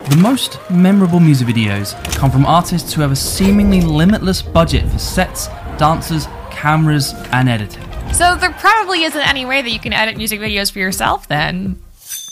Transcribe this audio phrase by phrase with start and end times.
[0.00, 4.98] The most memorable music videos come from artists who have a seemingly limitless budget for
[4.98, 7.82] sets, dancers, cameras, and editing.
[8.12, 11.82] So there probably isn't any way that you can edit music videos for yourself then,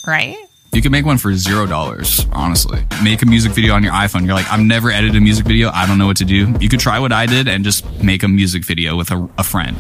[0.07, 0.37] right?
[0.73, 2.85] You can make one for zero dollars, honestly.
[3.03, 4.27] Make a music video on your iPhone.
[4.27, 5.71] You're like, I've never edited a music video.
[5.71, 6.55] I don't know what to do.
[6.61, 9.45] You could try what I did and just make a music video with a, a
[9.45, 9.77] friend.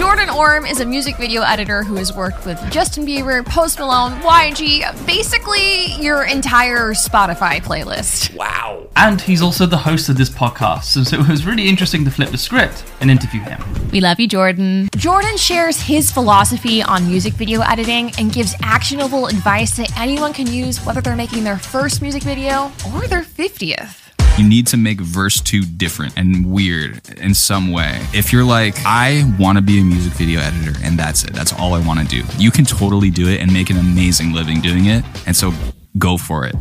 [0.00, 4.12] Jordan Orme is a music video editor who has worked with Justin Bieber, Post Malone,
[4.22, 8.34] YG, basically your entire Spotify playlist.
[8.34, 8.88] Wow.
[8.96, 12.10] And he's also the host of this podcast, so, so it was really interesting to
[12.10, 13.62] flip the script and interview him.
[13.92, 14.88] We love you, Jordan.
[14.96, 20.46] Jordan shares his philosophy on music video editing and gives actionable advice that anyone can
[20.46, 24.09] use whether they're making their first music video or their 50th.
[24.40, 28.00] You need to make verse two different and weird in some way.
[28.14, 31.52] If you're like, I want to be a music video editor and that's it, that's
[31.52, 34.62] all I want to do, you can totally do it and make an amazing living
[34.62, 35.04] doing it.
[35.26, 35.52] And so
[35.98, 36.54] go for it.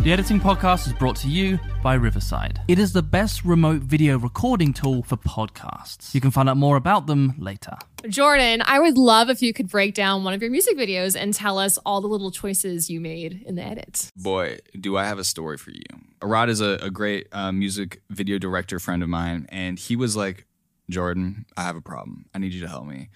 [0.00, 2.60] The Editing Podcast is brought to you by Riverside.
[2.66, 6.16] It is the best remote video recording tool for podcasts.
[6.16, 7.76] You can find out more about them later.
[8.08, 11.34] Jordan, I would love if you could break down one of your music videos and
[11.34, 14.10] tell us all the little choices you made in the edits.
[14.16, 15.82] Boy, do I have a story for you.
[16.22, 20.16] Arad is a, a great uh, music video director friend of mine, and he was
[20.16, 20.46] like,
[20.88, 22.26] Jordan, I have a problem.
[22.34, 23.10] I need you to help me.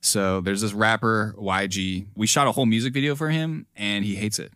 [0.00, 2.06] So there's this rapper, YG.
[2.14, 4.52] We shot a whole music video for him, and he hates it.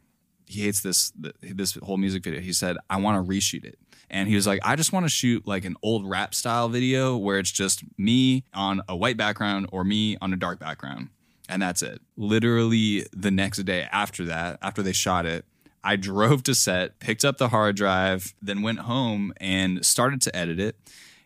[0.47, 1.13] He hates this
[1.43, 2.41] this whole music video.
[2.41, 3.79] He said, I want to reshoot it.
[4.11, 7.17] And he was like, I just want to shoot like an old rap style video
[7.17, 11.09] where it's just me on a white background or me on a dark background.
[11.49, 12.01] And that's it.
[12.17, 15.45] Literally the next day after that, after they shot it,
[15.83, 20.35] I drove to set, picked up the hard drive, then went home and started to
[20.35, 20.77] edit it.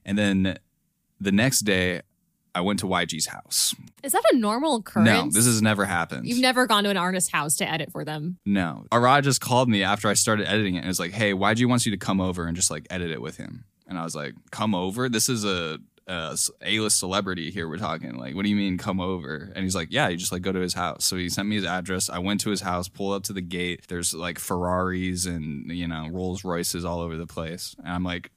[0.04, 0.58] And then
[1.20, 2.02] the next day,
[2.58, 3.72] I went to YG's house.
[4.02, 5.08] Is that a normal occurrence?
[5.08, 6.26] No, this has never happened.
[6.26, 8.38] You've never gone to an artist's house to edit for them?
[8.44, 8.84] No.
[8.90, 11.86] Arad just called me after I started editing it and was like, hey, YG wants
[11.86, 13.62] you to come over and just like edit it with him.
[13.86, 15.08] And I was like, come over?
[15.08, 17.68] This is a a list celebrity here.
[17.68, 19.52] We're talking like, what do you mean come over?
[19.54, 21.04] And he's like, yeah, you just like go to his house.
[21.04, 22.08] So he sent me his address.
[22.08, 23.86] I went to his house, pulled up to the gate.
[23.88, 28.30] There's like Ferraris and you know Rolls Royces all over the place, and I'm like,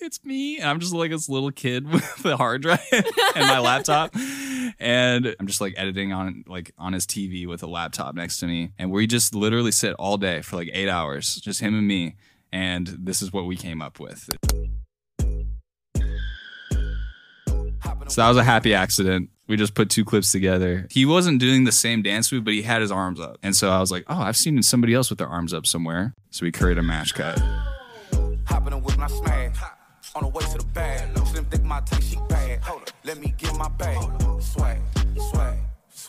[0.00, 0.58] it's me.
[0.58, 4.14] And I'm just like this little kid with a hard drive and my laptop.
[4.78, 8.46] And I'm just like editing on like on his TV with a laptop next to
[8.46, 8.72] me.
[8.78, 12.16] And we just literally sit all day for like eight hours, just him and me.
[12.52, 14.28] And this is what we came up with.
[18.08, 19.30] So that was a happy accident.
[19.46, 20.88] We just put two clips together.
[20.90, 23.38] He wasn't doing the same dance move, but he had his arms up.
[23.42, 26.12] And so I was like, oh, I've seen somebody else with their arms up somewhere.
[26.30, 27.40] So we created a match cut.
[30.16, 31.16] On the way to the bag.
[31.28, 32.60] Slim thick my taste, she bad.
[32.62, 33.96] Hold up, let me get my bag.
[34.42, 34.78] Swag,
[35.30, 35.56] swag.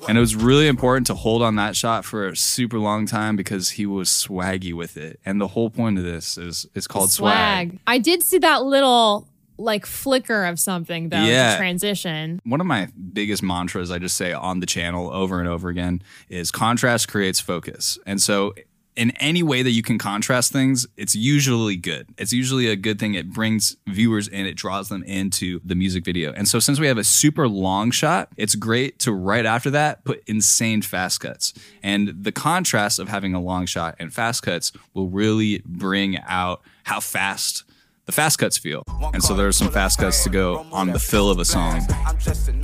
[0.07, 3.35] And it was really important to hold on that shot for a super long time
[3.35, 5.19] because he was swaggy with it.
[5.23, 7.69] And the whole point of this is it's called swag.
[7.69, 7.79] swag.
[7.85, 11.57] I did see that little like flicker of something though yeah.
[11.57, 12.41] transition.
[12.43, 16.01] One of my biggest mantras I just say on the channel over and over again
[16.29, 17.99] is contrast creates focus.
[18.07, 18.55] And so
[18.95, 22.07] in any way that you can contrast things, it's usually good.
[22.17, 23.13] It's usually a good thing.
[23.13, 26.33] It brings viewers in, it draws them into the music video.
[26.33, 30.03] And so, since we have a super long shot, it's great to right after that
[30.03, 31.53] put insane fast cuts.
[31.81, 36.61] And the contrast of having a long shot and fast cuts will really bring out
[36.83, 37.63] how fast
[38.11, 38.83] the fast cuts feel.
[39.13, 41.81] And so there's some fast cuts to go on the fill of a song.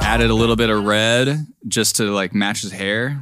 [0.01, 3.17] Added a little bit of red just to like match his hair.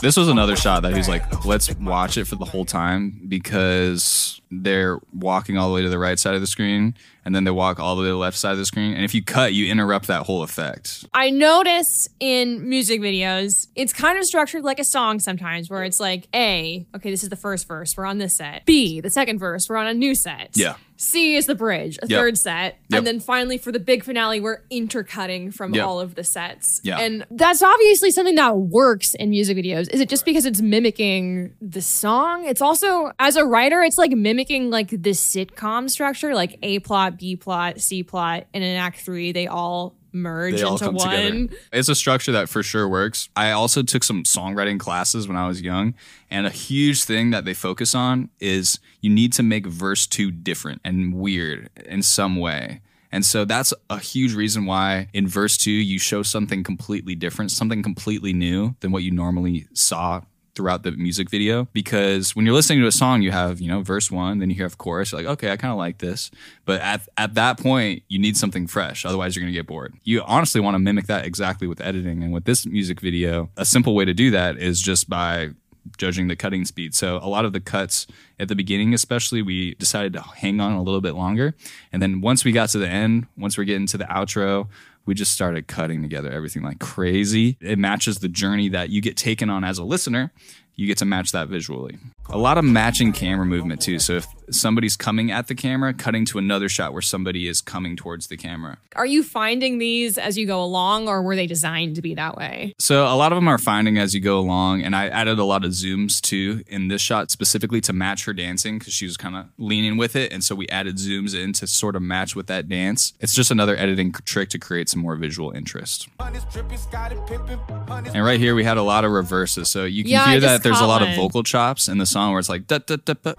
[0.00, 4.40] This was another shot that he's like, let's watch it for the whole time because
[4.52, 6.94] they're walking all the way to the right side of the screen
[7.28, 8.94] and then they walk all the way to the left side of the screen.
[8.94, 11.04] And if you cut, you interrupt that whole effect.
[11.12, 16.00] I notice in music videos, it's kind of structured like a song sometimes, where it's
[16.00, 18.64] like A, okay, this is the first verse, we're on this set.
[18.64, 20.52] B, the second verse, we're on a new set.
[20.54, 20.76] Yeah.
[21.00, 22.18] C is the bridge, a Yep.
[22.18, 22.76] third set.
[22.90, 22.98] Yep.
[22.98, 25.84] And then finally for the big finale, we're intercutting from Yep.
[25.86, 26.80] all of the sets.
[26.82, 26.98] Yeah.
[26.98, 29.88] And that's obviously something that works in music videos.
[29.90, 32.44] Is it just because it's mimicking the song?
[32.46, 37.16] It's also, as a writer, it's like mimicking like the sitcom structure, like A plot,
[37.18, 38.46] B plot, C plot.
[38.52, 41.10] And in Act Three, they all merge They all into come one.
[41.10, 41.62] together.
[41.72, 43.28] It's a structure that for sure works.
[43.36, 45.94] I also took some songwriting classes when I was young,
[46.30, 50.30] and a huge thing that they focus on is you need to make verse two
[50.30, 52.80] different and weird in some way.
[53.10, 57.50] And so that's a huge reason why in verse two, you show something completely different,
[57.50, 60.20] something completely new than what you normally saw
[60.58, 63.80] throughout the music video because when you're listening to a song you have you know
[63.80, 66.32] verse one then you hear have chorus you're like okay i kind of like this.
[66.64, 69.94] But at, at that point you need something fresh otherwise you're going to get bored.
[70.02, 72.24] You honestly want to mimic that exactly with editing.
[72.24, 75.50] And with this music video a simple way to do that is just by
[75.96, 76.92] judging the cutting speed.
[76.92, 78.08] So a lot of the cuts
[78.40, 81.54] at the beginning especially we decided to hang on a little bit longer.
[81.92, 84.66] And then once we got to the end once we're getting to the outro
[85.08, 87.56] we just started cutting together everything like crazy.
[87.62, 90.32] It matches the journey that you get taken on as a listener.
[90.78, 91.98] You get to match that visually.
[92.30, 93.98] A lot of matching camera movement too.
[93.98, 97.96] So if somebody's coming at the camera, cutting to another shot where somebody is coming
[97.96, 98.78] towards the camera.
[98.94, 102.36] Are you finding these as you go along, or were they designed to be that
[102.36, 102.74] way?
[102.78, 105.44] So a lot of them are finding as you go along, and I added a
[105.44, 109.16] lot of zooms too in this shot specifically to match her dancing because she was
[109.16, 112.36] kind of leaning with it, and so we added zooms in to sort of match
[112.36, 113.12] with that dance.
[113.20, 116.08] It's just another editing trick to create some more visual interest.
[116.20, 120.62] And right here we had a lot of reverses, so you can Yeah, hear that
[120.68, 123.14] there's a lot of vocal chops in the song where it's like da da da.
[123.14, 123.34] da.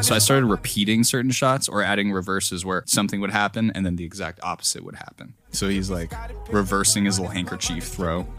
[0.00, 3.96] So I started repeating certain shots or adding reverses where something would happen and then
[3.96, 5.34] the exact opposite would happen.
[5.50, 6.12] So he's like
[6.50, 8.26] reversing his little handkerchief throw.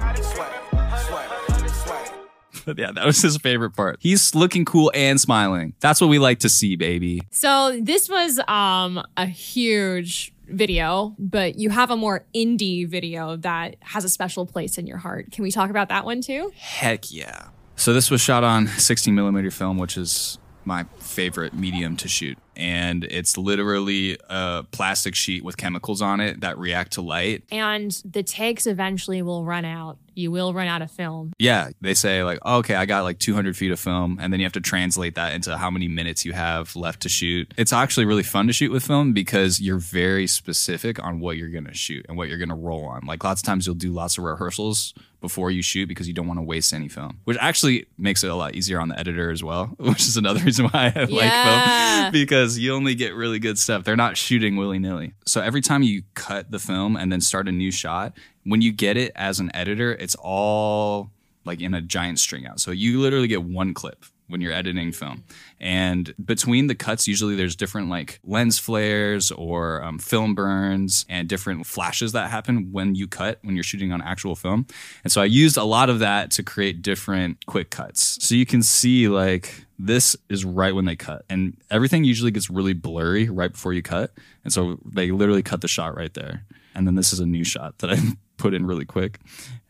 [2.65, 3.97] But yeah, that was his favorite part.
[3.99, 5.73] He's looking cool and smiling.
[5.79, 7.21] That's what we like to see, baby.
[7.31, 13.75] So this was um a huge video, but you have a more indie video that
[13.81, 15.31] has a special place in your heart.
[15.31, 16.51] Can we talk about that one too?
[16.55, 17.49] Heck yeah.
[17.75, 22.37] So this was shot on 16 millimeter film, which is my favorite medium to shoot.
[22.59, 27.43] And it's literally a plastic sheet with chemicals on it that react to light.
[27.51, 29.97] And the takes eventually will run out.
[30.13, 31.31] You will run out of film.
[31.39, 34.41] Yeah, they say like, oh, okay, I got like 200 feet of film, and then
[34.41, 37.53] you have to translate that into how many minutes you have left to shoot.
[37.55, 41.49] It's actually really fun to shoot with film because you're very specific on what you're
[41.49, 43.05] gonna shoot and what you're gonna roll on.
[43.05, 46.27] Like lots of times you'll do lots of rehearsals before you shoot because you don't
[46.27, 49.31] want to waste any film, which actually makes it a lot easier on the editor
[49.31, 52.01] as well, which is another reason why I like Yeah.
[52.03, 53.83] film because you only get really good stuff.
[53.83, 55.13] They're not shooting willy nilly.
[55.25, 58.13] So every time you cut the film and then start a new shot,
[58.43, 61.11] when you get it as an editor, it's all
[61.45, 62.59] like in a giant string out.
[62.59, 65.23] So you literally get one clip when you're editing film.
[65.59, 71.27] And between the cuts, usually there's different like lens flares or um, film burns and
[71.27, 74.65] different flashes that happen when you cut when you're shooting on actual film.
[75.03, 78.23] And so I used a lot of that to create different quick cuts.
[78.23, 81.25] So you can see like this is right when they cut.
[81.29, 84.11] And everything usually gets really blurry right before you cut.
[84.43, 86.45] And so they literally cut the shot right there.
[86.75, 87.97] And then this is a new shot that I
[88.37, 89.19] put in really quick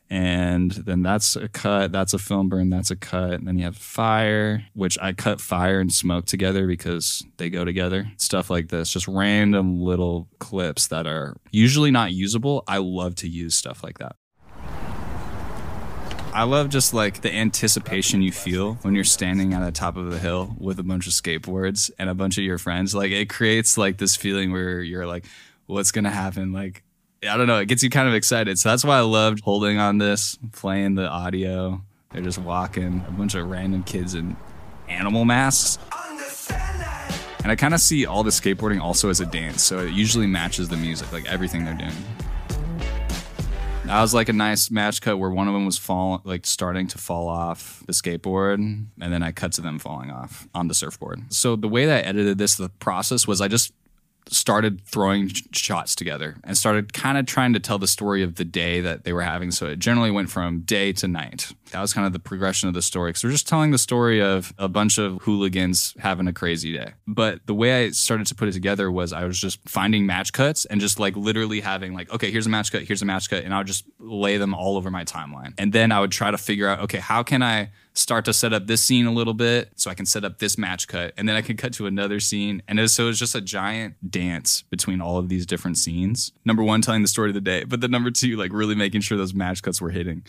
[0.09, 3.63] and then that's a cut that's a film burn that's a cut and then you
[3.63, 8.69] have fire which i cut fire and smoke together because they go together stuff like
[8.69, 13.83] this just random little clips that are usually not usable i love to use stuff
[13.83, 14.15] like that
[16.31, 20.11] I love just like the anticipation you feel when you're standing at the top of
[20.11, 22.93] the hill with a bunch of skateboards and a bunch of your friends.
[22.93, 25.25] Like it creates like this feeling where you're like,
[25.65, 26.53] what's gonna happen?
[26.53, 26.83] Like
[27.21, 28.57] I don't know, it gets you kind of excited.
[28.59, 31.81] So that's why I loved holding on this, playing the audio.
[32.11, 34.37] They're just walking, a bunch of random kids in
[34.87, 35.77] animal masks.
[37.43, 40.27] And I kind of see all the skateboarding also as a dance, so it usually
[40.27, 41.91] matches the music, like everything they're doing.
[43.85, 46.87] That was like a nice match cut where one of them was fall, like starting
[46.87, 50.73] to fall off the skateboard, and then I cut to them falling off on the
[50.73, 51.33] surfboard.
[51.33, 53.73] So the way that I edited this, the process was I just
[54.27, 58.35] started throwing sh- shots together and started kind of trying to tell the story of
[58.35, 59.51] the day that they were having.
[59.51, 61.51] So it generally went from day to night.
[61.71, 63.13] That was kind of the progression of the story.
[63.15, 66.93] So we're just telling the story of a bunch of hooligans having a crazy day.
[67.07, 70.33] But the way I started to put it together was I was just finding match
[70.33, 73.29] cuts and just like literally having like, okay, here's a match cut, here's a match
[73.29, 75.53] cut, and I would just lay them all over my timeline.
[75.57, 78.53] And then I would try to figure out, okay, how can I start to set
[78.53, 81.27] up this scene a little bit so I can set up this match cut and
[81.27, 82.61] then I can cut to another scene.
[82.67, 85.77] And it was, so it was just a giant dance between all of these different
[85.77, 86.31] scenes.
[86.45, 89.01] Number one, telling the story of the day, but then number two, like really making
[89.01, 90.23] sure those match cuts were hitting.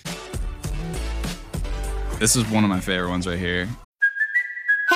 [2.18, 3.68] This is one of my favorite ones right here.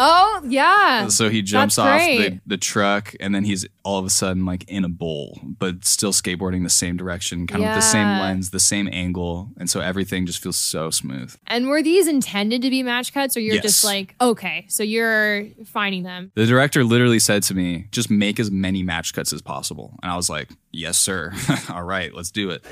[0.00, 1.08] Oh yeah.
[1.08, 4.64] So he jumps off the, the truck and then he's all of a sudden like
[4.68, 8.50] in a bowl, but still skateboarding the same direction, kind of with the same lens,
[8.50, 9.50] the same angle.
[9.58, 11.34] And so everything just feels so smooth.
[11.48, 13.62] And were these intended to be match cuts, or you're Yes.
[13.64, 16.30] just like, okay, so you're finding them?
[16.34, 19.98] The director literally said to me, just make as many match cuts as possible.
[20.02, 21.32] And I was like, yes, sir.
[21.70, 22.64] all right, let's do it.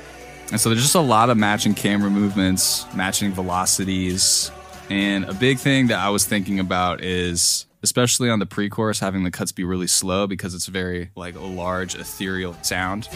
[0.51, 4.49] And so there's just a lot of matching camera movements, matching velocities.
[4.89, 9.23] And a big thing that I was thinking about is especially on the pre-chorus having
[9.23, 13.07] the cuts be really slow because it's very like a large ethereal sound.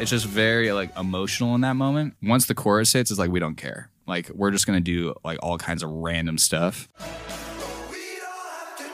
[0.00, 2.14] It's just very like emotional in that moment.
[2.22, 3.90] Once the chorus hits, it's like we don't care.
[4.06, 6.88] Like we're just gonna do like all kinds of random stuff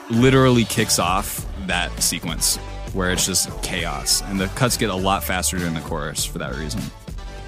[0.09, 2.57] literally kicks off that sequence
[2.93, 6.37] where it's just chaos and the cuts get a lot faster during the chorus for
[6.37, 6.79] that reason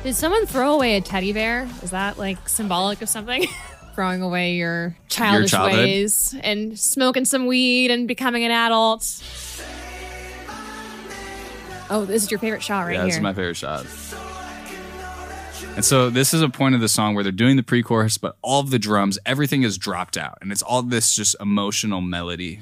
[0.04, 1.68] Did someone throw away a teddy bear?
[1.84, 3.46] Is that like symbolic of something?
[3.96, 5.80] Throwing away your childish childhood?
[5.80, 9.04] ways and smoking some weed and becoming an adult.
[11.90, 13.06] Oh, this is your favorite shot right yeah here.
[13.08, 13.86] this is my favorite shot
[15.76, 18.38] and so this is a point of the song where they're doing the pre-chorus but
[18.42, 22.60] all of the drums everything is dropped out and it's all this just emotional melody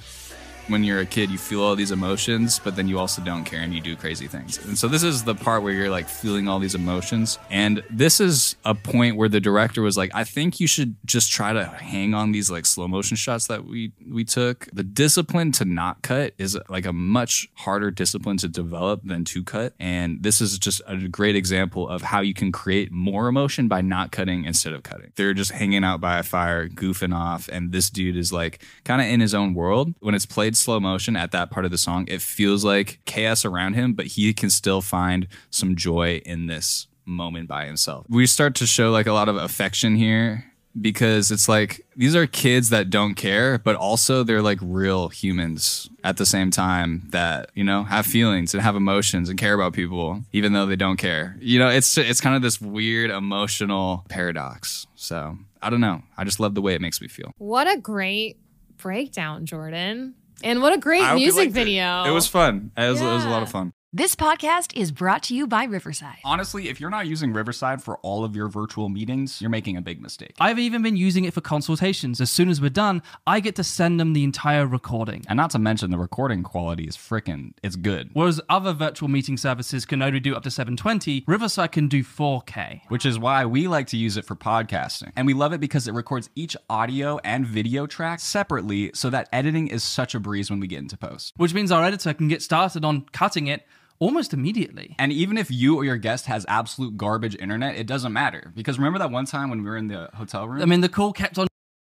[0.67, 3.61] when you're a kid you feel all these emotions but then you also don't care
[3.61, 4.63] and you do crazy things.
[4.65, 7.39] And so this is the part where you're like feeling all these emotions.
[7.49, 11.31] And this is a point where the director was like i think you should just
[11.31, 14.67] try to hang on these like slow motion shots that we we took.
[14.73, 19.43] The discipline to not cut is like a much harder discipline to develop than to
[19.43, 19.73] cut.
[19.79, 23.81] And this is just a great example of how you can create more emotion by
[23.81, 25.11] not cutting instead of cutting.
[25.15, 29.01] They're just hanging out by a fire goofing off and this dude is like kind
[29.01, 29.93] of in his own world.
[29.99, 33.45] When it's played slow motion at that part of the song it feels like chaos
[33.45, 38.05] around him but he can still find some joy in this moment by himself.
[38.09, 40.45] We start to show like a lot of affection here
[40.79, 45.89] because it's like these are kids that don't care but also they're like real humans
[46.03, 49.73] at the same time that you know have feelings and have emotions and care about
[49.73, 51.37] people even though they don't care.
[51.39, 54.85] You know it's it's kind of this weird emotional paradox.
[54.95, 56.03] So i don't know.
[56.17, 57.31] I just love the way it makes me feel.
[57.37, 58.37] What a great
[58.77, 60.13] breakdown, Jordan.
[60.43, 62.03] And what a great music video.
[62.05, 62.11] it.
[62.11, 62.71] Was fun.
[62.77, 65.63] It was, it was a lot of fun This podcast is brought to you by
[65.63, 66.17] Riverside.
[66.25, 69.81] Honestly, if you're not using Riverside for all of your virtual meetings, you're making a
[69.81, 70.33] big mistake.
[70.41, 72.19] I've even been using it for consultations.
[72.19, 75.23] As soon as we're done, I get to send them the entire recording.
[75.29, 78.09] And not to mention the recording quality is frickin' it's good.
[78.11, 82.81] Whereas other virtual meeting services can only do up to 720, Riverside can do 4K.
[82.89, 85.13] Which is why we like to use it for podcasting.
[85.15, 89.29] And we love it because it records each audio and video track separately so that
[89.31, 91.31] editing is such a breeze when we get into post.
[91.37, 93.65] Which means our editor can get started on cutting it
[93.99, 94.95] almost immediately.
[94.99, 98.51] And even if you or your guest has absolute garbage internet, it doesn't matter.
[98.55, 100.61] Because remember that one time when we were in the hotel room?
[100.61, 101.47] I mean, the call kept on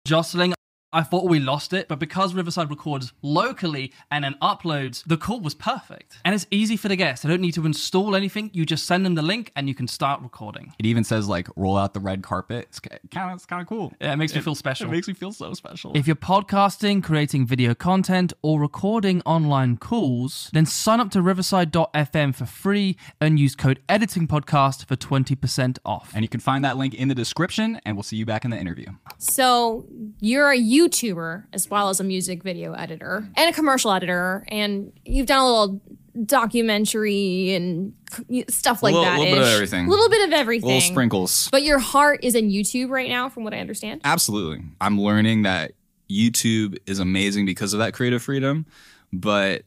[0.05, 0.53] jostling.
[0.93, 5.41] I thought we lost it, but because Riverside records locally and then uploads, the call
[5.41, 6.17] was perfect.
[6.23, 7.23] And it's easy for the guests.
[7.23, 8.49] They don't need to install anything.
[8.53, 10.73] You just send them the link and you can start recording.
[10.79, 12.67] it even says like roll out the red carpet.
[12.69, 12.99] It's kind
[13.31, 13.93] of it's kind of cool.
[13.99, 14.87] Yeah, it makes me feel special.
[14.87, 15.91] It makes me feel so special.
[15.95, 22.33] If you're podcasting, creating video content, or recording online calls, then sign up to riverside.fm
[22.33, 26.11] for free and use code editingpodcast for 20% off.
[26.13, 28.51] and you can find that link in the description, and we'll see you back in
[28.51, 28.85] the interview.
[29.17, 29.85] So
[30.21, 34.91] you're a YouTuber as well as a music video editor and a commercial editor, and
[35.05, 35.81] you've done a little
[36.25, 37.93] documentary and
[38.49, 39.17] stuff like Little- that.
[39.17, 39.85] A little bit of everything.
[39.87, 40.67] A little bit of everything.
[40.67, 41.49] Little sprinkles.
[41.51, 44.01] But your heart is in YouTube right now, from what I understand.
[44.03, 44.63] Absolutely.
[44.81, 45.73] I'm learning that
[46.09, 48.65] YouTube is amazing because of that creative freedom.
[49.13, 49.63] But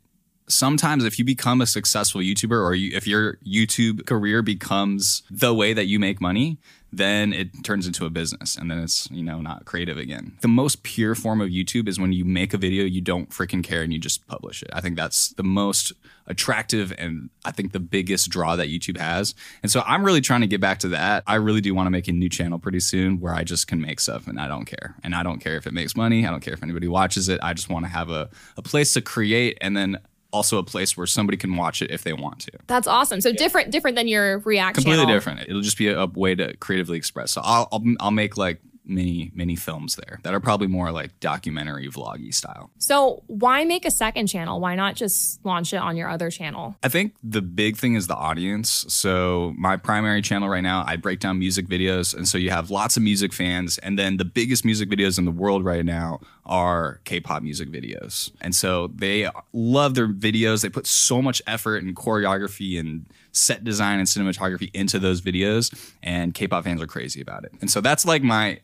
[0.48, 5.54] sometimes if you become a successful YouTuber or you, if your YouTube career becomes the
[5.54, 6.58] way that you make money,
[6.92, 10.36] then it turns into a business and then it's, you know, not creative again.
[10.40, 13.62] The most pure form of YouTube is when you make a video, you don't freaking
[13.62, 14.70] care and you just publish it.
[14.72, 15.92] I think that's the most
[16.26, 19.34] attractive and I think the biggest draw that YouTube has.
[19.62, 21.22] And so I'm really trying to get back to that.
[21.26, 23.80] I really do want to make a new channel pretty soon where I just can
[23.80, 24.96] make stuff and I don't care.
[25.02, 26.26] And I don't care if it makes money.
[26.26, 27.40] I don't care if anybody watches it.
[27.42, 29.98] I just want to have a, a place to create and then
[30.32, 32.52] also a place where somebody can watch it if they want to.
[32.66, 33.20] That's awesome.
[33.20, 35.14] So different, different than your React Completely channel.
[35.14, 35.40] different.
[35.48, 37.32] It'll just be a, a way to creatively express.
[37.32, 41.18] So I'll, I'll I'll make like mini many films there that are probably more like
[41.20, 42.70] documentary vloggy style.
[42.78, 44.60] So why make a second channel?
[44.60, 46.74] Why not just launch it on your other channel?
[46.82, 48.84] I think the big thing is the audience.
[48.88, 52.70] So my primary channel right now, I break down music videos, and so you have
[52.70, 56.20] lots of music fans, and then the biggest music videos in the world right now
[56.44, 60.62] are K-pop music videos, and so they love their videos.
[60.62, 65.72] They put so much effort and choreography and set design and cinematography into those videos,
[66.02, 67.52] and K-pop fans are crazy about it.
[67.60, 68.60] And so that's like my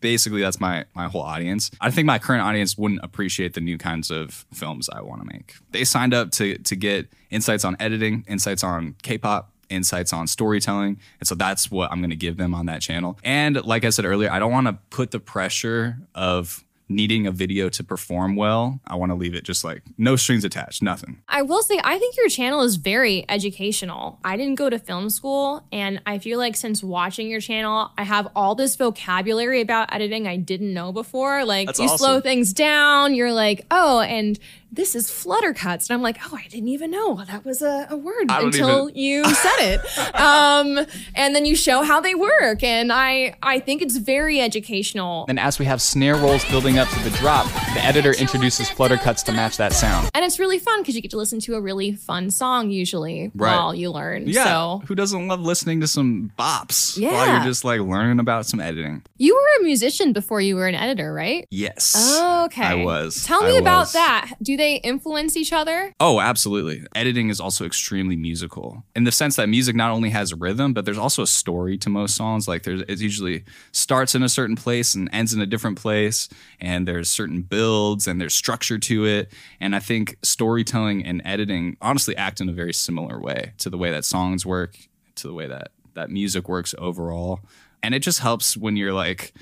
[0.00, 1.70] basically that's my my whole audience.
[1.80, 5.26] I think my current audience wouldn't appreciate the new kinds of films I want to
[5.26, 5.54] make.
[5.70, 10.98] They signed up to to get insights on editing, insights on K-pop, insights on storytelling,
[11.20, 13.18] and so that's what I'm going to give them on that channel.
[13.24, 17.30] And like I said earlier, I don't want to put the pressure of needing a
[17.30, 18.80] video to perform well.
[18.86, 21.22] I want to leave it just like no strings attached, nothing.
[21.28, 24.18] I will say, I think your channel is very educational.
[24.24, 28.02] I didn't go to film school, and I feel like since watching your channel, I
[28.02, 31.44] have all this vocabulary about editing I didn't know before.
[31.44, 34.38] Like, That's you slow things down, you're like, oh, and
[34.72, 35.88] this is flutter cuts.
[35.90, 38.96] And I'm like, oh, I didn't even know that was a, a word until even-
[39.02, 40.14] you said it.
[40.14, 42.62] um, and then you show how they work.
[42.62, 45.26] And I, I think it's very educational.
[45.28, 48.96] And as we have snare rolls building up to the drop, the editor introduces flutter
[48.96, 50.10] cuts to match that sound.
[50.14, 53.30] And it's really fun because you get to listen to a really fun song usually
[53.34, 53.56] Right.
[53.56, 54.28] while you learn.
[54.28, 58.46] Yeah, So who doesn't love listening to some bops while you're just like learning about
[58.46, 59.02] some editing?
[59.18, 61.46] you were a musician before you were an editor, right?
[61.50, 62.18] Yes.
[62.20, 62.62] Okay.
[62.62, 63.24] I was.
[63.24, 63.92] Tell me I about was.
[63.92, 64.32] that.
[64.42, 65.92] Do they influence each other?
[65.98, 66.86] Oh, absolutely.
[66.94, 70.84] Editing is also extremely musical in the sense that music not only has rhythm, but
[70.84, 72.46] there's also a story to most songs.
[72.46, 76.28] Like there's, it usually starts in a certain place and ends in a different place,
[76.60, 79.32] and there's certain builds and there's structure to it.
[79.60, 83.78] And I think storytelling and editing honestly act in a very similar way to the
[83.78, 84.76] way that songs work,
[85.16, 87.40] to the way that that music works overall.
[87.82, 89.32] And it just helps when you're like,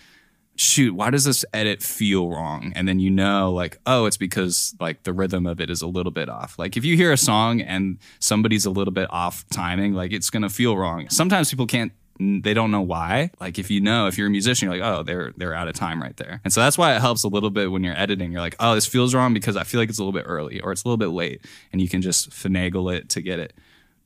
[0.58, 2.72] shoot, why does this edit feel wrong?
[2.74, 5.86] And then you know, like, oh, it's because like the rhythm of it is a
[5.86, 6.58] little bit off.
[6.58, 10.30] Like if you hear a song and somebody's a little bit off timing, like it's
[10.30, 11.08] gonna feel wrong.
[11.08, 13.30] Sometimes people can't they don't know why.
[13.40, 15.74] Like if you know, if you're a musician, you're like, oh, they're they're out of
[15.74, 16.40] time right there.
[16.42, 18.32] And so that's why it helps a little bit when you're editing.
[18.32, 20.60] You're like, oh, this feels wrong because I feel like it's a little bit early
[20.60, 21.44] or it's a little bit late.
[21.72, 23.52] And you can just finagle it to get it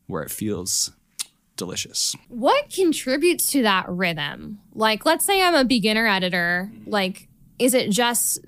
[0.06, 0.92] where it feels
[1.56, 2.14] delicious.
[2.28, 4.60] What contributes to that rhythm?
[4.74, 6.70] Like, let's say I'm a beginner editor.
[6.86, 8.40] Like, is it just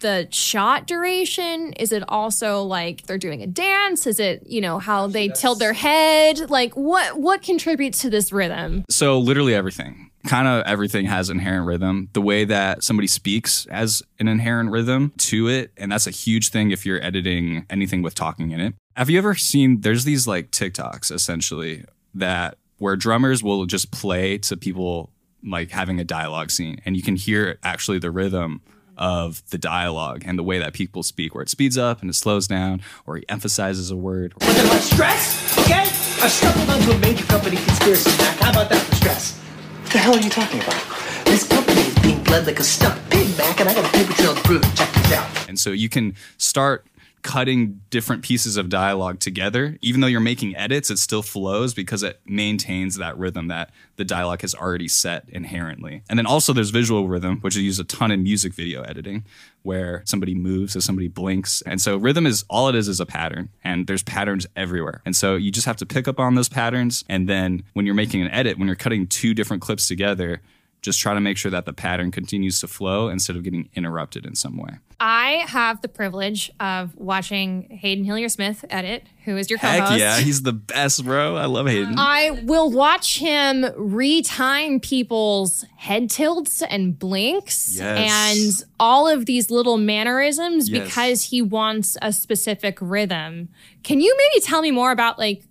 [0.00, 1.72] the shot duration?
[1.74, 4.06] Is it also like they're doing a dance?
[4.06, 6.50] Is it, you know, how they tilt their head?
[6.50, 8.84] Like what what contributes to this rhythm?
[8.90, 10.10] So literally everything.
[10.26, 12.08] Kind of everything has inherent rhythm.
[12.12, 16.50] The way that somebody speaks has an inherent rhythm to it, and that's a huge
[16.50, 18.74] thing if you're editing anything with talking in it.
[18.96, 24.38] Have you ever seen there's these like TikToks essentially that where drummers will just play
[24.38, 25.10] to people
[25.44, 28.60] like having a dialogue scene and you can hear actually the rhythm
[28.96, 32.14] of the dialogue and the way that people speak where it speeds up and it
[32.14, 35.82] slows down or he emphasizes a word Nothing but stress, okay?
[35.82, 38.38] I stumbled onto a major company conspiracy, Mac.
[38.38, 39.38] How about that for stress?
[39.82, 40.80] What the hell are you talking about?
[41.24, 44.12] This company is being bled like a stuck pig, Mac, and I got a paper
[44.12, 44.76] trail to prove it.
[44.76, 45.48] Check this out.
[45.48, 46.86] And so you can start
[47.22, 49.78] cutting different pieces of dialogue together.
[49.80, 54.04] Even though you're making edits, it still flows because it maintains that rhythm that the
[54.04, 56.02] dialogue has already set inherently.
[56.10, 59.24] And then also there's visual rhythm, which is used a ton in music video editing,
[59.62, 61.62] where somebody moves as somebody blinks.
[61.62, 65.00] And so rhythm is all it is is a pattern, and there's patterns everywhere.
[65.06, 67.04] And so you just have to pick up on those patterns.
[67.08, 70.40] And then when you're making an edit, when you're cutting two different clips together,
[70.82, 74.26] Just try to make sure that the pattern continues to flow instead of getting interrupted
[74.26, 74.78] in some way.
[74.98, 79.90] I have the privilege of watching Hayden Hillier Smith edit, who is your co-host.
[79.92, 81.36] Heck yeah, he's the best, bro.
[81.36, 81.94] I love Hayden.
[81.98, 88.60] I will watch him retime people's head tilts and blinks Yes.
[88.60, 90.84] and all of these little mannerisms Yes.
[90.84, 93.48] because he wants a specific rhythm.
[93.82, 95.42] Can you maybe tell me more about like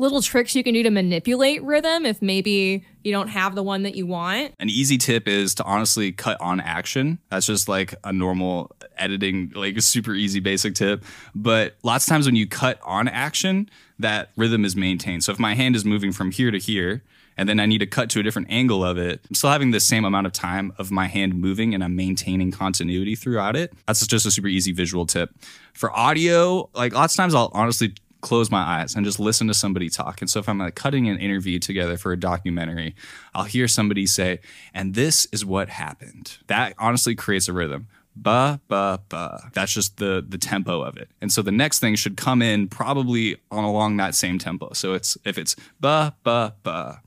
[0.00, 3.82] little tricks you can do to manipulate rhythm if maybe you don't have the one
[3.84, 4.54] that you want?
[4.58, 7.18] An easy tip is to honestly cut on action.
[7.28, 11.04] That's just like a normal editing, like a super easy basic tip.
[11.34, 15.22] But lots of times when you cut on action, that rhythm is maintained.
[15.24, 17.02] So if my hand is moving from here to here,
[17.36, 19.70] and then I need to cut to a different angle of it, I'm still having
[19.70, 23.72] the same amount of time of my hand moving and I'm maintaining continuity throughout it.
[23.86, 25.30] That's just a super easy visual tip.
[25.72, 29.54] For audio, like lots of times I'll honestly close my eyes and just listen to
[29.54, 30.20] somebody talk.
[30.20, 32.94] And so if I'm like cutting an interview together for a documentary,
[33.34, 34.40] I'll hear somebody say,
[34.74, 36.38] and this is what happened.
[36.46, 37.88] That honestly creates a rhythm.
[38.16, 39.50] Ba ba ba.
[39.54, 41.08] That's just the the tempo of it.
[41.20, 44.72] And so the next thing should come in probably on along that same tempo.
[44.72, 47.02] So it's if it's ba ba ba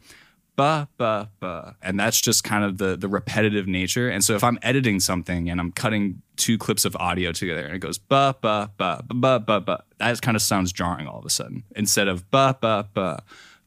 [0.55, 4.43] ba ba ba and that's just kind of the the repetitive nature and so if
[4.43, 8.35] i'm editing something and i'm cutting two clips of audio together and it goes ba
[8.41, 9.83] ba ba ba ba ba.
[9.99, 11.63] That kind of sounds jarring all of a sudden.
[11.75, 13.23] Instead of ba ba ba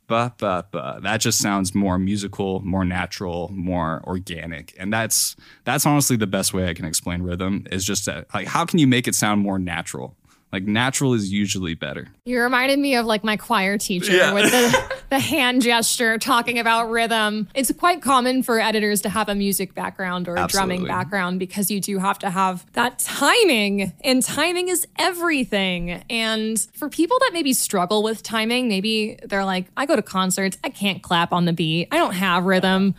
[0.09, 1.01] ba ba ba.
[1.03, 4.75] That just sounds more musical more natural more organic.
[4.79, 8.47] And that's that's honestly the best way i can explain rhythm is just that like
[8.47, 10.17] how can you make it sound more natural
[10.53, 14.33] like natural is usually better You reminded me of like my choir teacher Yeah.
[14.33, 17.49] with the, the hand gesture talking about rhythm.
[17.55, 21.71] It's quite common for editors to have a music background or a drumming background because
[21.71, 26.03] you do have to have that timing, and timing is everything.
[26.09, 30.57] And for people that maybe struggle with timing, maybe they're like, I go to concerts,
[30.65, 32.95] I can't clap on the beat, I don't have rhythm.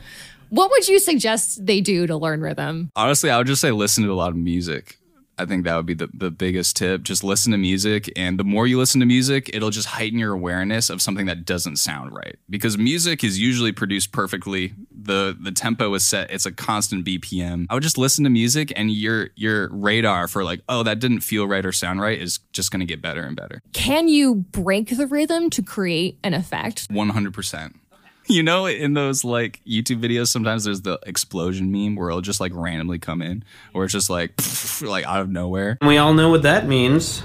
[0.49, 2.89] What would you suggest they do to learn rhythm?
[2.95, 4.96] Honestly, I would just say listen to a lot of music.
[5.37, 7.03] I think that would be the, the biggest tip.
[7.03, 8.11] Just listen to music.
[8.15, 11.45] And the more you listen to music, it'll just heighten your awareness of something that
[11.45, 12.37] doesn't sound right.
[12.49, 14.73] Because music is usually produced perfectly.
[14.91, 17.67] The the tempo is set, it's a constant BPM.
[17.69, 21.21] I would just listen to music and your your radar for like, oh, that didn't
[21.21, 23.61] feel right or sound right is just gonna get better and better.
[23.73, 26.87] Can you break the rhythm to create an effect?
[26.89, 27.79] One hundred percent.
[28.37, 32.41] You know, in those like YouTube videos, sometimes there's the explosion meme where it'll just
[32.41, 34.33] like randomly come in, or it's just like
[34.81, 35.77] like out of nowhere.
[35.81, 37.23] We all know what that means.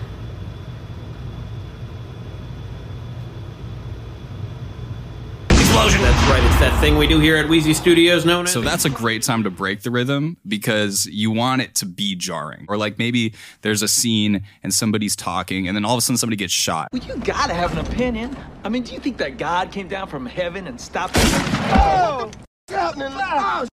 [5.72, 6.02] Explosion!
[6.02, 8.52] That's right, it's that thing we do here at Wheezy Studios known as.
[8.52, 12.14] So that's a great time to break the rhythm because you want it to be
[12.14, 12.66] jarring.
[12.68, 13.32] Or like maybe
[13.62, 16.88] there's a scene and somebody's talking and then all of a sudden somebody gets shot.
[16.92, 18.36] Well, you gotta have an opinion.
[18.64, 21.24] I mean, do you think that God came down from heaven and stopped him?
[21.72, 22.30] Oh!
[22.68, 23.08] happening?
[23.10, 23.66] Oh!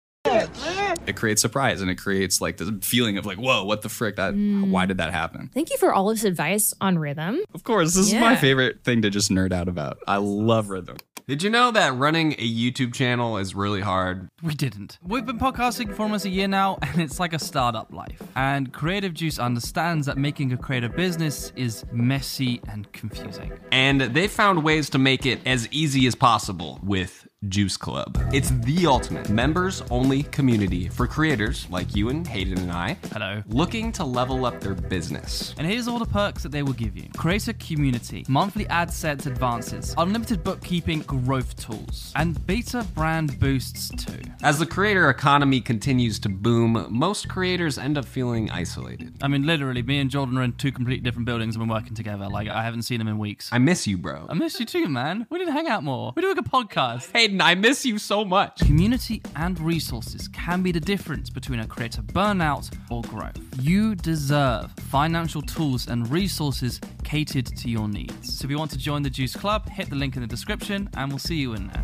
[1.05, 4.15] It creates surprise and it creates like the feeling of like, whoa, what the frick?
[4.17, 4.69] That Mm.
[4.69, 5.49] why did that happen?
[5.53, 7.39] Thank you for all of this advice on rhythm.
[7.53, 9.97] Of course, this is my favorite thing to just nerd out about.
[10.07, 10.97] I love rhythm.
[11.29, 14.29] Did you know that running a YouTube channel is really hard?
[14.41, 14.97] We didn't.
[15.05, 18.19] We've been podcasting for almost a year now, and it's like a startup life.
[18.35, 23.51] And Creative Juice understands that making a creative business is messy and confusing.
[23.71, 28.21] And they found ways to make it as easy as possible with Juice Club.
[28.33, 32.97] It's the ultimate members only community for creators like you and Hayden and I.
[33.13, 33.41] Hello.
[33.47, 35.55] Looking to level up their business.
[35.57, 39.25] And here's all the perks that they will give you creator community, monthly ad sets
[39.25, 44.19] advances, unlimited bookkeeping growth tools, and beta brand boosts too.
[44.43, 49.15] As the creator economy continues to boom, most creators end up feeling isolated.
[49.21, 51.95] I mean, literally, me and Jordan are in two completely different buildings and we're working
[51.95, 52.27] together.
[52.27, 53.49] Like, I haven't seen him in weeks.
[53.53, 54.25] I miss you, bro.
[54.27, 55.25] I miss you too, man.
[55.29, 56.11] We need to hang out more.
[56.17, 57.03] We do doing a podcast.
[57.29, 58.57] Hayden, I miss you so much.
[58.61, 63.37] Community and resources can be the difference between a creator burnout or growth.
[63.61, 68.39] You deserve financial tools and resources catered to your needs.
[68.39, 70.89] So if you want to join the Juice Club, hit the link in the description
[70.95, 71.83] and we'll see you in there.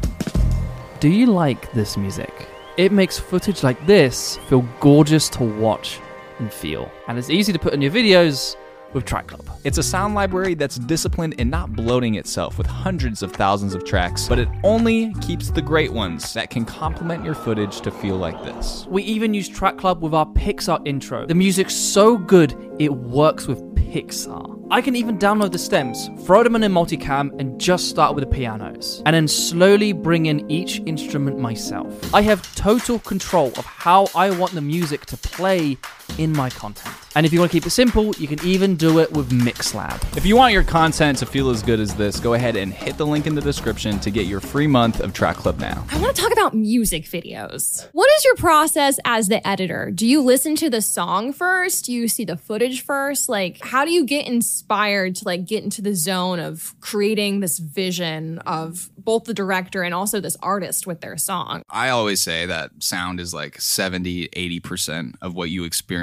[0.99, 2.47] Do you like this music?
[2.77, 5.99] It makes footage like this feel gorgeous to watch
[6.39, 6.91] and feel.
[7.07, 8.55] And it's easy to put in your videos
[8.95, 9.47] with Track Club.
[9.63, 13.85] It's a sound library that's disciplined in not bloating itself with hundreds of thousands of
[13.85, 18.15] tracks, but it only keeps the great ones that can complement your footage to feel
[18.15, 18.87] like this.
[18.89, 21.27] We even use Track Club with our Pixar intro.
[21.27, 24.55] The music's so good, it works with Pixar.
[24.71, 28.23] I can even download the stems, throw them in a multicam, and just start with
[28.23, 29.03] the pianos.
[29.05, 32.13] And then slowly bring in each instrument myself.
[32.13, 35.77] I have total control of how I want the music to play
[36.17, 36.95] in my content.
[37.15, 40.17] And if you want to keep it simple, you can even do it with Mixlab.
[40.17, 42.97] If you want your content to feel as good as this, go ahead and hit
[42.97, 45.85] the link in the description to get your free month of Track Club now.
[45.91, 47.87] I want to talk about music videos.
[47.93, 49.91] What is your process as the editor?
[49.91, 51.85] Do you listen to the song first?
[51.85, 53.29] Do you see the footage first?
[53.29, 57.59] Like, how do you get inspired to like get into the zone of creating this
[57.59, 61.61] vision of both the director and also this artist with their song?
[61.69, 65.94] I always say that sound is like 70, 80% of what you experience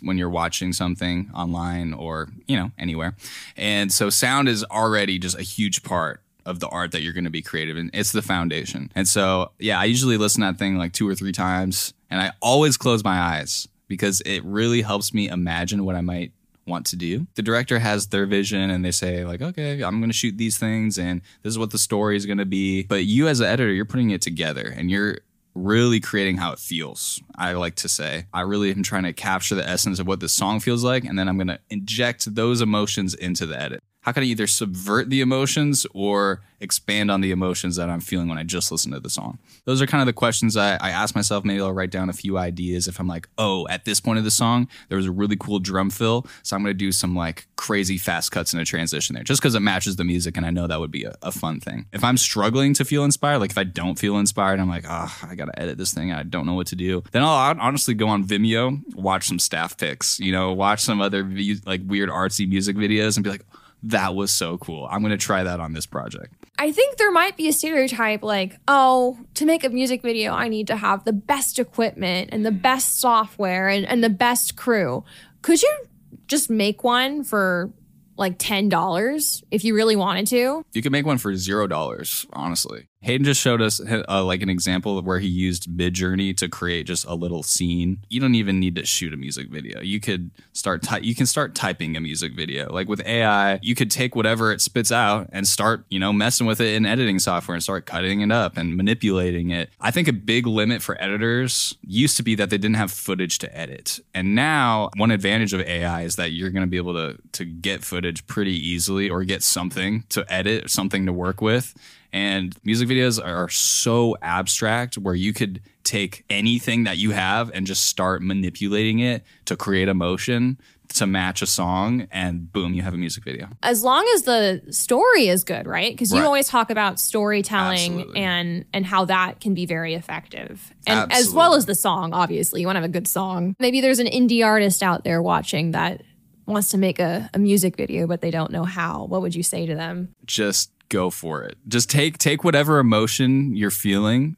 [0.00, 3.14] when you're watching something online or, you know, anywhere.
[3.56, 7.24] And so sound is already just a huge part of the art that you're going
[7.24, 7.90] to be creative in.
[7.92, 8.90] It's the foundation.
[8.94, 12.20] And so, yeah, I usually listen to that thing like two or three times and
[12.20, 16.32] I always close my eyes because it really helps me imagine what I might
[16.66, 17.26] want to do.
[17.34, 20.58] The director has their vision and they say like, okay, I'm going to shoot these
[20.58, 22.84] things and this is what the story is going to be.
[22.84, 25.18] But you as an editor, you're putting it together and you're
[25.56, 27.20] really creating how it feels.
[27.36, 30.28] I like to say, I really am trying to capture the essence of what the
[30.28, 34.12] song feels like and then I'm going to inject those emotions into the edit how
[34.12, 38.38] can I either subvert the emotions or expand on the emotions that I'm feeling when
[38.38, 39.40] I just listen to the song?
[39.64, 41.44] Those are kind of the questions I, I ask myself.
[41.44, 44.24] Maybe I'll write down a few ideas if I'm like, oh, at this point of
[44.24, 46.24] the song, there was a really cool drum fill.
[46.44, 49.42] So I'm going to do some like crazy fast cuts in a transition there just
[49.42, 50.36] because it matches the music.
[50.36, 51.86] And I know that would be a, a, fun thing.
[51.92, 55.18] If I'm struggling to feel inspired, like if I don't feel inspired, I'm like, oh,
[55.24, 56.12] I got to edit this thing.
[56.12, 57.02] I don't know what to do.
[57.10, 61.28] Then I'll honestly go on Vimeo, watch some staff picks, you know, watch some other
[61.66, 63.44] like weird artsy music videos and be like,
[63.82, 64.88] that was so cool.
[64.90, 66.34] I'm going to try that on this project.
[66.58, 70.48] I think there might be a stereotype like, oh, to make a music video, I
[70.48, 72.62] need to have the best equipment and the mm.
[72.62, 75.04] best software and, and the best crew.
[75.42, 75.86] Could you
[76.26, 77.70] just make one for
[78.16, 80.64] like $10 if you really wanted to?
[80.72, 82.88] You could make one for $0, honestly.
[83.06, 86.88] Hayden just showed us uh, like an example of where he used Midjourney to create
[86.88, 87.98] just a little scene.
[88.10, 89.80] You don't even need to shoot a music video.
[89.80, 92.68] You could start ty- you can start typing a music video.
[92.72, 96.48] Like with AI, you could take whatever it spits out and start, you know, messing
[96.48, 99.70] with it in editing software and start cutting it up and manipulating it.
[99.80, 103.38] I think a big limit for editors used to be that they didn't have footage
[103.38, 104.00] to edit.
[104.14, 107.44] And now one advantage of AI is that you're going to be able to to
[107.44, 111.72] get footage pretty easily or get something to edit, or something to work with
[112.16, 117.66] and music videos are so abstract where you could take anything that you have and
[117.66, 120.58] just start manipulating it to create emotion
[120.94, 123.48] to match a song and boom you have a music video.
[123.62, 125.92] As long as the story is good right?
[125.92, 126.24] Because you right.
[126.24, 128.20] always talk about storytelling Absolutely.
[128.20, 130.72] and and how that can be very effective.
[130.86, 131.28] And Absolutely.
[131.28, 132.62] as well as the song obviously.
[132.62, 133.54] You want to have a good song.
[133.60, 136.02] Maybe there's an indie artist out there watching that
[136.46, 139.04] wants to make a, a music video but they don't know how.
[139.04, 140.14] What would you say to them?
[140.24, 141.56] Just go for it.
[141.68, 144.36] Just take take whatever emotion you're feeling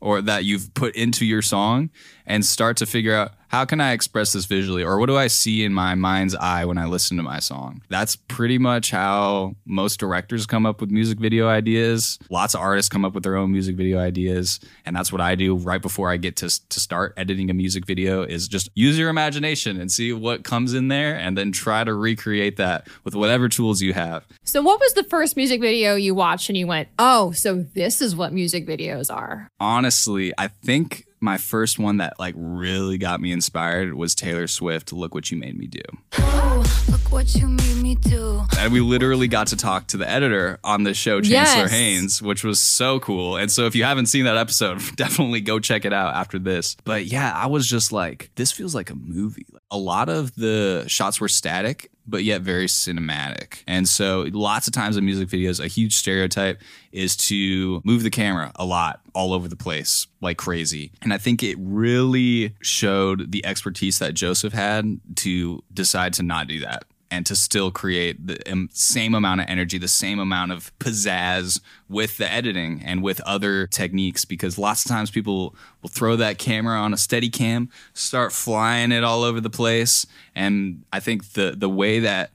[0.00, 1.90] or that you've put into your song
[2.26, 5.26] and start to figure out how can I express this visually or what do I
[5.26, 7.82] see in my mind's eye when I listen to my song?
[7.88, 12.16] That's pretty much how most directors come up with music video ideas.
[12.30, 15.34] Lots of artists come up with their own music video ideas and that's what I
[15.34, 18.96] do right before I get to to start editing a music video is just use
[18.96, 23.16] your imagination and see what comes in there and then try to recreate that with
[23.16, 24.26] whatever tools you have.
[24.44, 28.00] So what was the first music video you watched and you went, "Oh, so this
[28.00, 33.20] is what music videos are?" Honestly, I think my first one that like really got
[33.20, 35.82] me inspired was Taylor Swift Look What You Made Me Do.
[36.18, 38.42] Oh, look what you made me do.
[38.58, 41.70] And we literally got to talk to the editor on the show, Chancler yes.
[41.70, 43.36] Haynes, which was so cool.
[43.36, 46.76] And so if you haven't seen that episode, definitely go check it out after this.
[46.84, 49.46] But yeah, I was just like, this feels like a movie.
[49.70, 53.62] A lot of the shots were static but yet very cinematic.
[53.66, 56.60] And so, lots of times in music videos, a huge stereotype
[56.92, 60.92] is to move the camera a lot all over the place like crazy.
[61.02, 66.48] And I think it really showed the expertise that Joseph had to decide to not
[66.48, 70.76] do that and to still create the same amount of energy, the same amount of
[70.78, 74.24] pizzazz with the editing and with other techniques.
[74.24, 78.92] Because lots of times people will throw that camera on a steady cam, start flying
[78.92, 80.06] it all over the place.
[80.34, 82.30] And I think the the way that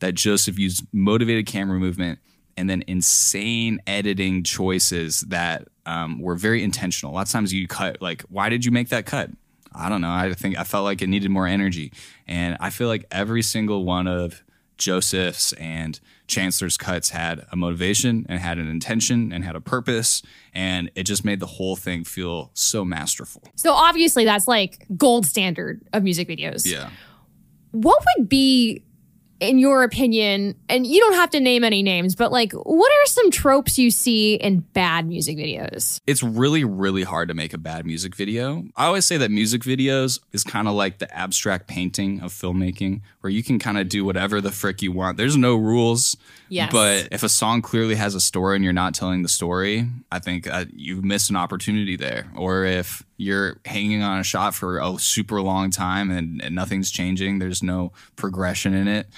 [0.00, 2.18] that Joseph used motivated camera movement
[2.56, 7.12] and then insane editing choices that um, were very intentional.
[7.14, 9.30] Lots of times you cut like, why did you make that cut?
[9.74, 10.10] I don't know.
[10.10, 11.92] I think I felt like it needed more energy.
[12.26, 14.42] And I feel like every single one of
[14.76, 20.22] Joseph's and Chancler's cuts had a motivation and had an intention and had a purpose.
[20.54, 23.42] And it just made the whole thing feel so masterful.
[23.56, 26.70] So obviously, that's like gold standard of music videos.
[26.70, 26.90] Yeah.
[27.72, 28.82] What would be
[29.40, 33.06] in your opinion, and you don't have to name any names, but like, what are
[33.06, 36.00] some tropes you see in bad music videos?
[36.06, 38.64] It's really, really hard to make a bad music video.
[38.76, 43.02] I always say that music videos is kind of like the abstract painting of filmmaking,
[43.20, 45.16] where you can kind of do whatever the frick you want.
[45.16, 46.16] There's no rules.
[46.48, 46.72] Yes.
[46.72, 50.18] But if a song clearly has a story and you're not telling the story, I
[50.18, 52.30] think uh, you've missed an opportunity there.
[52.36, 56.90] Or if you're hanging on a shot for a super long time and, and nothing's
[56.90, 59.08] changing, there's no progression in it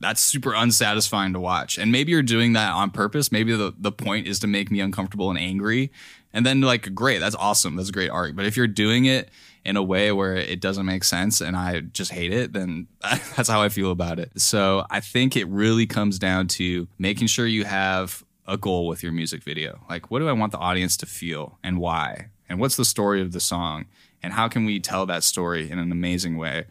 [0.00, 1.78] that's super unsatisfying to watch.
[1.78, 3.30] And maybe you're doing that on purpose.
[3.30, 5.92] Maybe the, the point is to make me uncomfortable and angry.
[6.32, 7.76] And then, like, great, that's awesome.
[7.76, 8.36] That's a great art.
[8.36, 9.30] But if you're doing it
[9.64, 12.86] in a way where it doesn't make sense and I just hate it, then
[13.36, 14.32] that's how I feel about it.
[14.40, 19.02] So I think it really comes down to making sure you have a goal with
[19.02, 19.80] your music video.
[19.88, 22.28] Like, what do I want the audience to feel and why?
[22.48, 23.86] And what's the story of the song?
[24.22, 26.66] And how can we tell that story in an amazing way?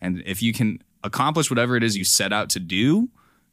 [0.00, 3.08] And if you can accomplish whatever it is you set out to do,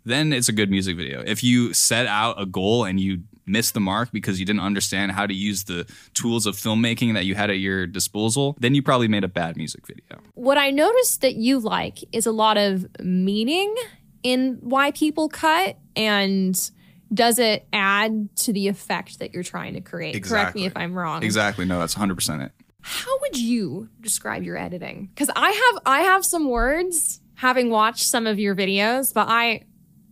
[0.06, 1.24] then it's a good music video.
[1.26, 5.12] If you set out a goal and you miss the mark because you didn't understand
[5.12, 8.82] how to use the tools of filmmaking that you had at your disposal, then you
[8.82, 10.22] probably made a bad music video.
[10.34, 13.74] What I noticed that you like is a lot of meaning
[14.24, 16.72] in why people cut and
[17.14, 20.16] does it add to the effect that you're trying to create?
[20.16, 20.44] Exactly.
[20.44, 21.24] Correct me if I'm wrong.
[21.24, 21.66] Exactly.
[21.66, 22.52] No, that's 100% it.
[22.82, 25.10] How would you describe your editing?
[25.16, 29.64] Cuz I have I have some words having watched some of your videos, but I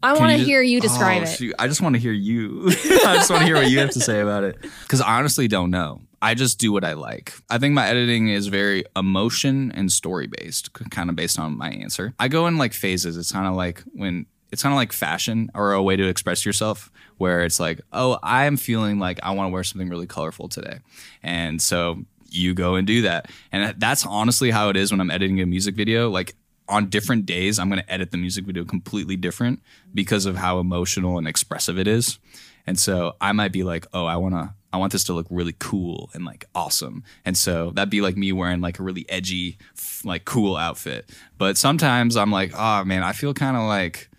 [0.04, 1.28] I want to hear you describe oh, it.
[1.28, 1.56] Shoot.
[1.58, 2.66] I just want to hear you.
[2.68, 4.62] I just want to hear what you have to say about it.
[4.62, 6.02] Because I honestly don't know.
[6.22, 7.34] I just do what I like.
[7.50, 11.70] I think my editing is very emotion and story based, kind of based on my
[11.70, 12.14] answer.
[12.20, 13.18] I go in like phases.
[13.18, 16.46] It's kind of like when it's kind of like fashion or a way to express
[16.46, 20.48] yourself where it's like, oh, I'm feeling like I want to wear something really colorful
[20.48, 20.80] today.
[21.24, 23.32] And so you go and do that.
[23.52, 26.10] And that's honestly how it is when I'm editing a music video.
[26.10, 26.36] Like
[26.68, 29.62] on different days, I'm going to edit the music video completely different
[29.94, 32.20] because of how emotional and expressive it is.
[32.66, 35.28] And so I might be like, oh, I want to, I want this to look
[35.30, 37.04] really cool and like awesome.
[37.26, 39.58] And so that'd be like me wearing like a really edgy,
[40.04, 41.10] like cool outfit.
[41.38, 44.10] But sometimes I'm like, oh man, I feel kind of like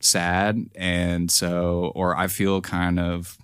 [0.00, 0.70] sad.
[0.76, 3.36] And so, or I feel kind of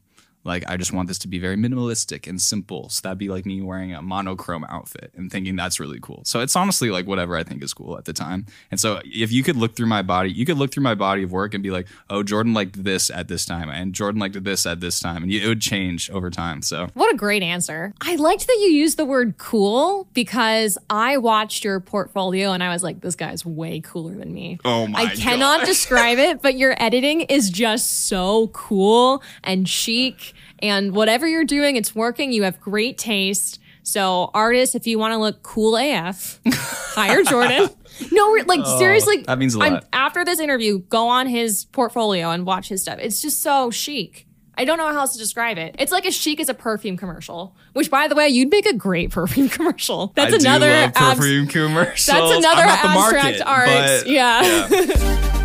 [0.44, 2.88] like I just want this to be very minimalistic and simple.
[2.88, 6.22] So that'd be like me wearing a monochrome outfit and thinking that's really cool.
[6.24, 8.46] So it's honestly like whatever I think is cool at the time.
[8.70, 11.24] And so if you could look through my body, you could look through my body
[11.24, 14.42] of work and be like, oh, Jordan liked this at this time, and Jordan liked
[14.42, 16.62] this at this time, and it would change over time.
[16.62, 17.92] So what a great answer!
[18.00, 22.70] I liked that you used the word cool because I watched your portfolio and I
[22.72, 24.58] was like, this guy's way cooler than me.
[24.64, 25.00] Oh my!
[25.00, 30.29] I cannot describe it, but your editing is just so cool and chic
[30.62, 32.32] and whatever you're doing, it's working.
[32.32, 33.58] You have great taste.
[33.82, 37.68] So, artists, if you want to look cool AF, hire Jordan.
[38.12, 39.84] No, like Oh, seriously, that means a lot.
[39.92, 42.98] after this interview, go on his portfolio and watch his stuff.
[43.00, 44.26] It's just so chic.
[44.56, 45.74] I don't know how else to describe it.
[45.78, 47.56] It's like as chic as a perfume commercial.
[47.72, 50.12] Which, by the way, you'd make a great perfume commercial.
[50.14, 52.06] That's I another do love abs- perfume commercials.
[52.06, 53.68] That's another I'm not the abstract market, art.
[53.68, 54.68] but- yeah.
[54.70, 55.36] yeah.